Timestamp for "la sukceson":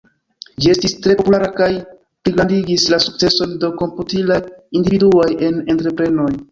2.95-3.55